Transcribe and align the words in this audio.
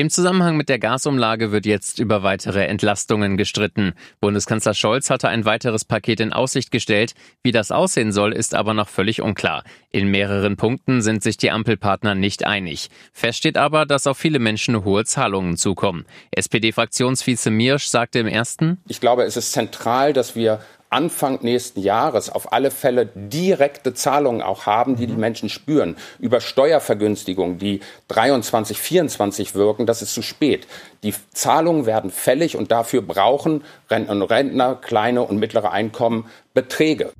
Im 0.00 0.08
Zusammenhang 0.08 0.56
mit 0.56 0.70
der 0.70 0.78
Gasumlage 0.78 1.52
wird 1.52 1.66
jetzt 1.66 1.98
über 1.98 2.22
weitere 2.22 2.64
Entlastungen 2.64 3.36
gestritten. 3.36 3.92
Bundeskanzler 4.18 4.72
Scholz 4.72 5.10
hatte 5.10 5.28
ein 5.28 5.44
weiteres 5.44 5.84
Paket 5.84 6.20
in 6.20 6.32
Aussicht 6.32 6.70
gestellt. 6.70 7.12
Wie 7.42 7.52
das 7.52 7.70
aussehen 7.70 8.10
soll, 8.10 8.32
ist 8.32 8.54
aber 8.54 8.72
noch 8.72 8.88
völlig 8.88 9.20
unklar. 9.20 9.62
In 9.90 10.10
mehreren 10.10 10.56
Punkten 10.56 11.02
sind 11.02 11.22
sich 11.22 11.36
die 11.36 11.50
Ampelpartner 11.50 12.14
nicht 12.14 12.46
einig. 12.46 12.88
Fest 13.12 13.40
steht 13.40 13.58
aber, 13.58 13.84
dass 13.84 14.06
auf 14.06 14.16
viele 14.16 14.38
Menschen 14.38 14.86
hohe 14.86 15.04
Zahlungen 15.04 15.58
zukommen. 15.58 16.06
SPD-Fraktionsvize 16.30 17.50
Mirsch 17.50 17.84
sagte 17.84 18.20
im 18.20 18.26
ersten, 18.26 18.78
Ich 18.88 19.00
glaube, 19.00 19.24
es 19.24 19.36
ist 19.36 19.52
zentral, 19.52 20.14
dass 20.14 20.34
wir 20.34 20.60
Anfang 20.90 21.38
nächsten 21.42 21.80
Jahres 21.80 22.30
auf 22.30 22.52
alle 22.52 22.70
Fälle 22.72 23.06
direkte 23.06 23.94
Zahlungen 23.94 24.42
auch 24.42 24.66
haben, 24.66 24.96
die 24.96 25.06
die 25.06 25.14
Menschen 25.14 25.48
spüren. 25.48 25.96
Über 26.18 26.40
Steuervergünstigungen, 26.40 27.58
die 27.58 27.80
23, 28.08 28.78
24 28.78 29.54
wirken, 29.54 29.86
das 29.86 30.02
ist 30.02 30.12
zu 30.12 30.22
spät. 30.22 30.66
Die 31.04 31.14
Zahlungen 31.32 31.86
werden 31.86 32.10
fällig 32.10 32.56
und 32.56 32.72
dafür 32.72 33.02
brauchen 33.02 33.62
Rentner 33.88 34.14
und 34.14 34.22
Rentner, 34.22 34.74
kleine 34.74 35.22
und 35.22 35.38
mittlere 35.38 35.70
Einkommen 35.70 36.26
Beträge. 36.54 37.12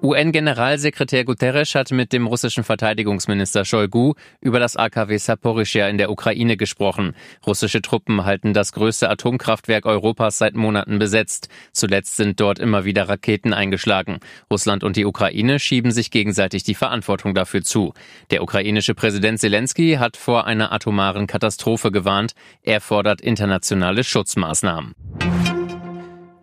UN-Generalsekretär 0.00 1.24
Guterres 1.24 1.74
hat 1.74 1.90
mit 1.90 2.12
dem 2.12 2.28
russischen 2.28 2.62
Verteidigungsminister 2.62 3.64
Shoigu 3.64 4.14
über 4.40 4.60
das 4.60 4.76
AKW 4.76 5.16
Saporischia 5.16 5.88
in 5.88 5.98
der 5.98 6.12
Ukraine 6.12 6.56
gesprochen. 6.56 7.16
Russische 7.44 7.82
Truppen 7.82 8.24
halten 8.24 8.54
das 8.54 8.72
größte 8.72 9.10
Atomkraftwerk 9.10 9.86
Europas 9.86 10.38
seit 10.38 10.54
Monaten 10.54 11.00
besetzt. 11.00 11.48
Zuletzt 11.72 12.16
sind 12.16 12.38
dort 12.38 12.60
immer 12.60 12.84
wieder 12.84 13.08
Raketen 13.08 13.52
eingeschlagen. 13.52 14.20
Russland 14.48 14.84
und 14.84 14.94
die 14.96 15.04
Ukraine 15.04 15.58
schieben 15.58 15.90
sich 15.90 16.12
gegenseitig 16.12 16.62
die 16.62 16.76
Verantwortung 16.76 17.34
dafür 17.34 17.62
zu. 17.62 17.92
Der 18.30 18.44
ukrainische 18.44 18.94
Präsident 18.94 19.40
Zelensky 19.40 19.96
hat 19.98 20.16
vor 20.16 20.46
einer 20.46 20.70
atomaren 20.70 21.26
Katastrophe 21.26 21.90
gewarnt. 21.90 22.34
Er 22.62 22.80
fordert 22.80 23.20
internationale 23.20 24.04
Schutzmaßnahmen. 24.04 24.94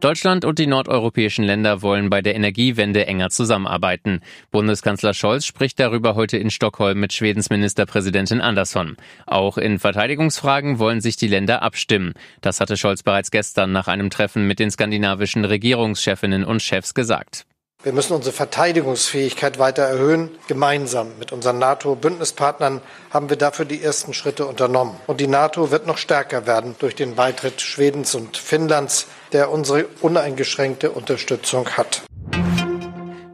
Deutschland 0.06 0.46
und 0.46 0.60
die 0.60 0.68
nordeuropäischen 0.68 1.44
Länder 1.44 1.82
wollen 1.82 2.12
bei 2.12 2.22
der 2.22 2.36
Energiewende 2.36 3.08
enger 3.08 3.32
zusammenarbeiten. 3.32 4.20
Bundeskanzler 4.52 5.16
Scholz 5.16 5.48
spricht 5.48 5.80
darüber 5.80 6.14
heute 6.14 6.38
in 6.38 6.52
Stockholm 6.52 7.00
mit 7.00 7.12
Schwedens 7.12 7.50
Ministerpräsidentin 7.50 8.40
Andersson. 8.40 8.98
Auch 9.26 9.58
in 9.58 9.80
Verteidigungsfragen 9.80 10.78
wollen 10.78 11.02
sich 11.02 11.16
die 11.16 11.28
Länder 11.28 11.64
abstimmen. 11.64 12.14
Das 12.42 12.62
hatte 12.62 12.78
Scholz 12.78 13.02
bereits 13.02 13.32
gestern 13.32 13.72
nach 13.72 13.88
einem 13.88 14.12
Treffen 14.12 14.46
mit 14.46 14.60
den 14.60 14.70
skandinavischen 14.70 15.44
Regierungschefinnen 15.44 16.44
und 16.44 16.62
Chefs 16.62 16.94
gesagt. 16.94 17.48
Wir 17.86 17.94
müssen 17.94 18.14
unsere 18.14 18.34
Verteidigungsfähigkeit 18.36 19.60
weiter 19.60 19.84
erhöhen. 19.84 20.32
Gemeinsam 20.48 21.20
mit 21.20 21.32
unseren 21.32 21.60
NATO-Bündnispartnern 21.60 22.82
haben 23.12 23.30
wir 23.30 23.38
dafür 23.38 23.66
die 23.66 23.80
ersten 23.80 24.16
Schritte 24.16 24.48
unternommen. 24.48 24.96
Und 25.06 25.22
die 25.22 25.28
NATO 25.28 25.70
wird 25.70 25.86
noch 25.86 26.00
stärker 26.00 26.48
werden 26.48 26.76
durch 26.80 26.96
den 26.96 27.14
Beitritt 27.14 27.62
Schwedens 27.62 28.16
und 28.16 28.38
Finnlands, 28.38 29.06
der 29.34 29.52
unsere 29.52 29.86
uneingeschränkte 30.02 30.90
Unterstützung 30.90 31.78
hat. 31.78 32.02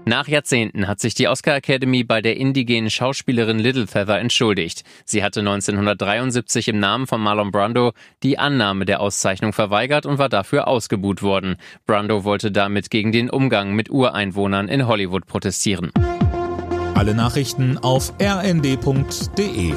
Nach 0.05 0.27
Jahrzehnten 0.27 0.87
hat 0.87 0.99
sich 0.99 1.13
die 1.13 1.27
Oscar 1.27 1.55
Academy 1.55 2.03
bei 2.03 2.21
der 2.21 2.37
indigenen 2.37 2.89
Schauspielerin 2.89 3.59
Little 3.59 3.85
Feather 3.85 4.19
entschuldigt. 4.19 4.83
Sie 5.05 5.23
hatte 5.23 5.41
1973 5.41 6.69
im 6.69 6.79
Namen 6.79 7.05
von 7.05 7.21
Marlon 7.21 7.51
Brando 7.51 7.93
die 8.23 8.39
Annahme 8.39 8.85
der 8.85 8.99
Auszeichnung 8.99 9.53
verweigert 9.53 10.07
und 10.07 10.17
war 10.17 10.29
dafür 10.29 10.67
ausgebuht 10.67 11.21
worden. 11.21 11.57
Brando 11.85 12.23
wollte 12.23 12.51
damit 12.51 12.89
gegen 12.89 13.11
den 13.11 13.29
Umgang 13.29 13.73
mit 13.75 13.91
Ureinwohnern 13.91 14.67
in 14.69 14.87
Hollywood 14.87 15.27
protestieren. 15.27 15.91
Alle 16.95 17.13
Nachrichten 17.13 17.77
auf 17.77 18.13
rnd.de 18.19 19.73